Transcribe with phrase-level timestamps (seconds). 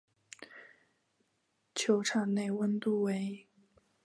[1.75, 3.45] 球场内温度为。